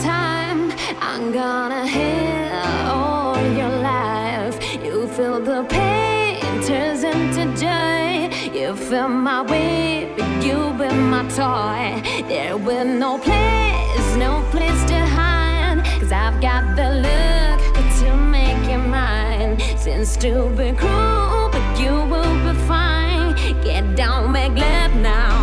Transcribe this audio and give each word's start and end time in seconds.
time. 0.00 0.72
I'm 1.00 1.32
gonna 1.32 1.86
heal 1.86 2.52
all 2.90 3.36
your 3.60 3.68
life. 3.68 4.56
You 4.84 5.08
feel 5.08 5.40
the 5.40 5.64
pain 5.64 6.40
turns 6.62 7.02
into 7.04 7.44
joy. 7.60 8.30
You 8.52 8.74
feel 8.76 9.08
my 9.08 9.42
way, 9.42 10.12
but 10.16 10.44
you 10.44 10.72
been 10.78 11.10
my 11.10 11.22
toy. 11.28 12.02
There 12.28 12.56
will 12.56 12.84
no 12.84 13.18
place, 13.18 14.16
no 14.16 14.42
place 14.50 14.82
to 14.90 14.98
hide. 15.18 15.84
Cause 16.00 16.12
I've 16.12 16.40
got 16.40 16.76
the 16.76 16.88
look 17.06 17.60
to 17.98 18.16
make 18.16 18.70
you 18.70 18.78
mine. 18.78 19.58
Since 19.76 20.16
to 20.18 20.48
be 20.56 20.72
cruel, 20.72 21.50
but 21.52 21.80
you 21.80 21.92
will 22.12 22.36
be 22.46 22.58
fine. 22.66 23.34
Get 23.62 23.96
down, 23.96 24.32
make 24.32 24.54
love 24.56 24.94
now. 24.96 25.34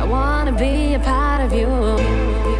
I 0.00 0.04
wanna 0.08 0.52
be 0.52 0.94
a 0.94 0.98
part 1.00 1.40
of 1.40 1.52
you. 1.52 2.53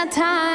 Time, 0.00 0.08
time, 0.08 0.49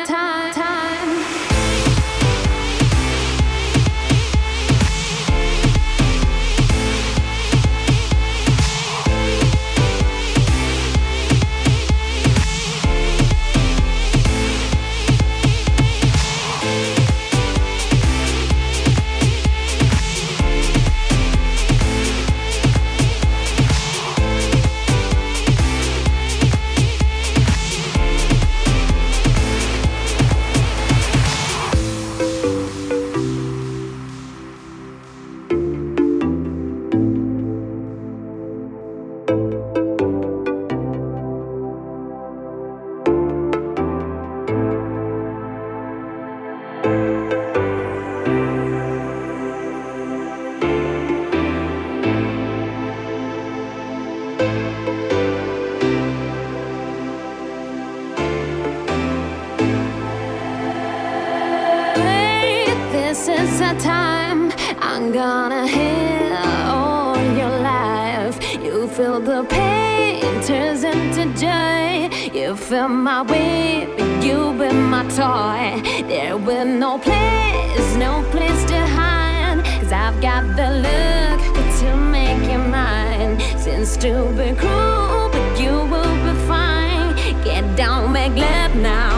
feel 72.75 72.89
my 72.89 73.21
way, 73.21 73.87
but 73.97 74.25
you've 74.25 74.57
been 74.57 74.83
my 74.89 75.03
toy. 75.19 75.81
There 76.09 76.35
will 76.35 76.65
no 76.65 76.97
place, 76.97 77.95
no 77.95 78.21
place 78.31 78.63
to 78.71 78.79
hide. 78.97 79.63
Cause 79.79 79.93
I've 79.93 80.19
got 80.21 80.43
the 80.59 80.69
look 80.85 81.39
to 81.79 81.95
make 81.95 82.43
you 82.51 82.59
mine. 82.59 83.39
Since 83.57 83.95
to 84.03 84.11
be 84.39 84.53
cruel, 84.61 85.29
but 85.31 85.57
you 85.57 85.73
will 85.91 86.17
be 86.25 86.33
fine. 86.51 87.15
Get 87.45 87.63
down, 87.77 88.11
make 88.11 88.35
love 88.35 88.75
now. 88.75 89.13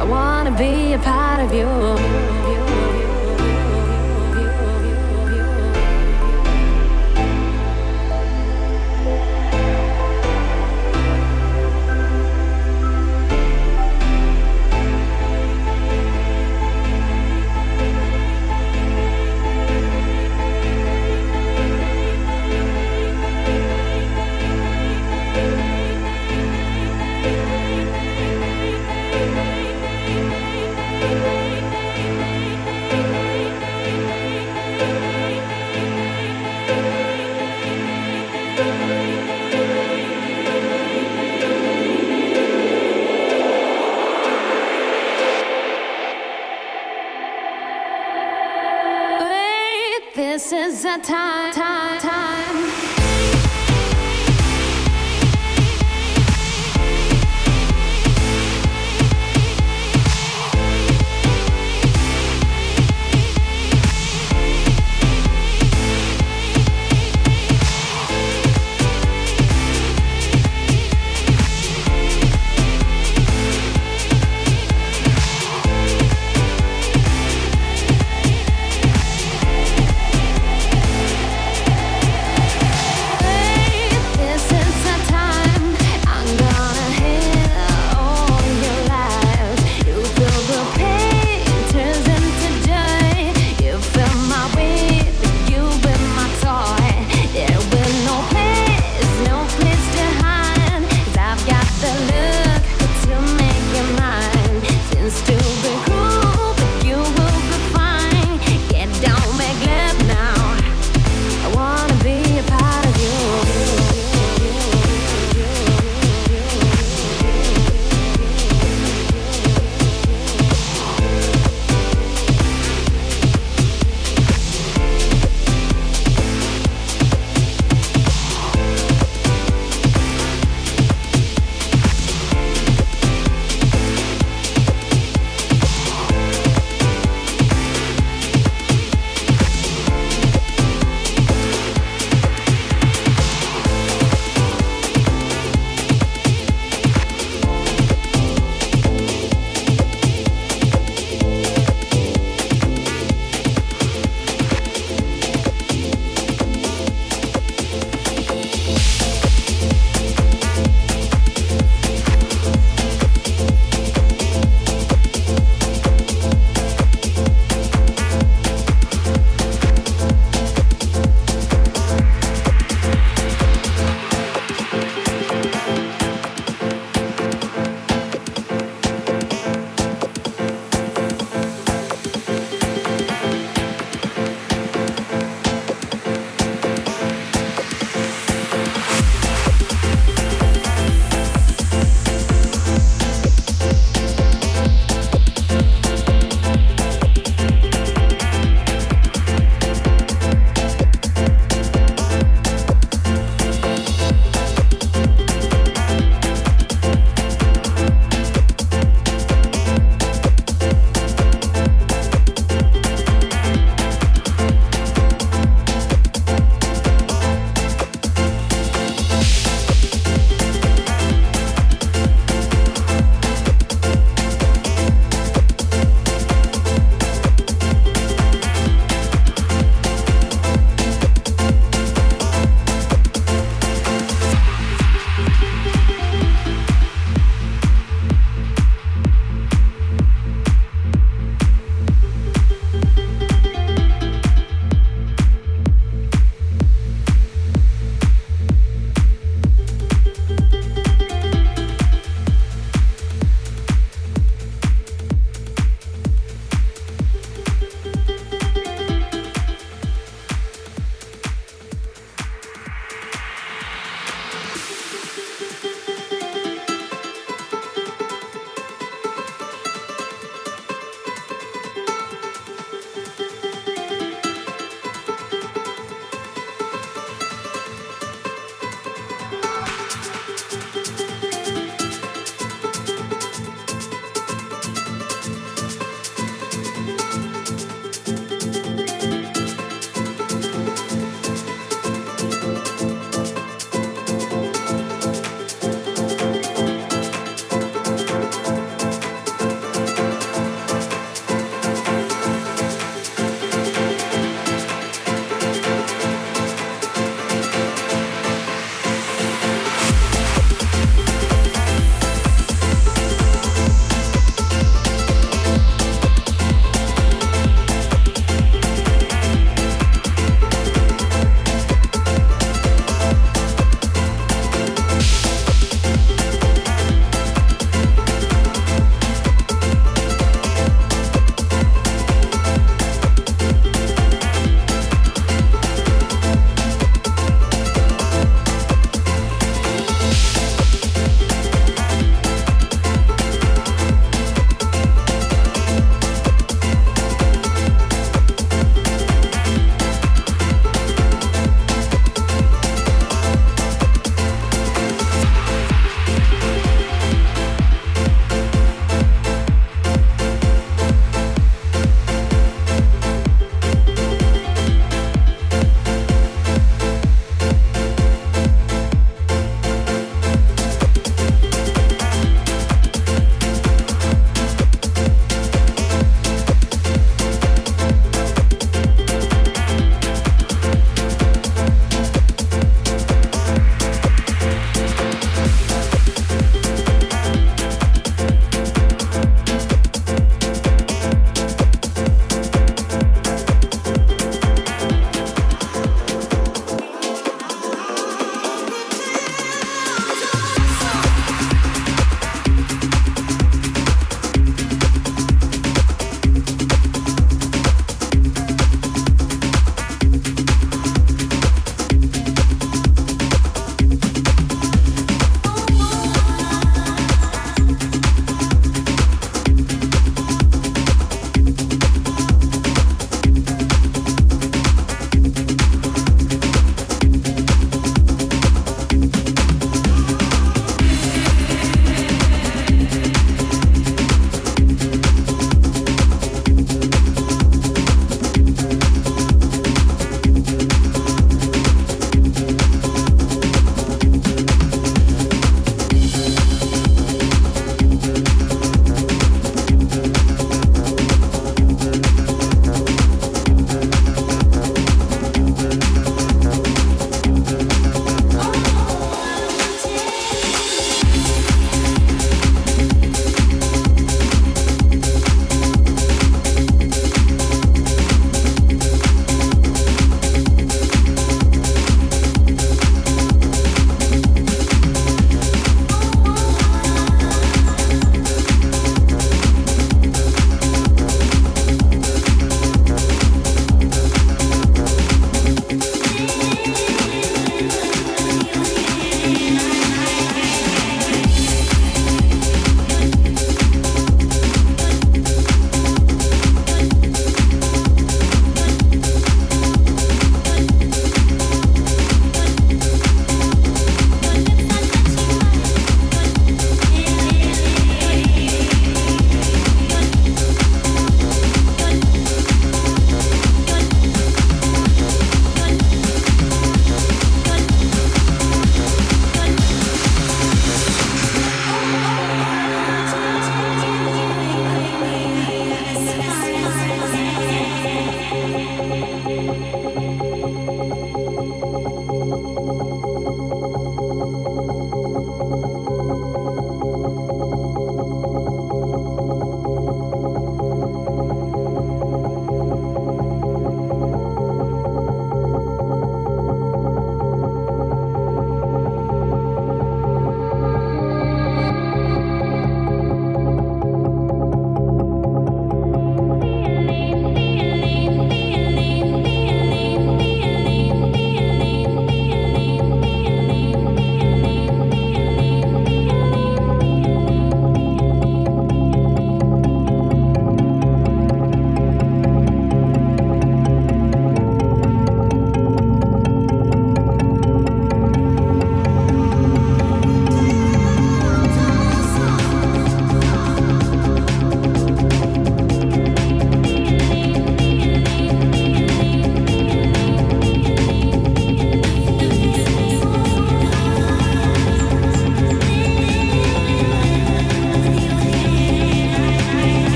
I 0.00 0.04
wanna 0.04 0.52
be 0.56 0.92
a 0.92 0.98
part 0.98 1.40
of 1.44 1.52
you. 1.52 2.43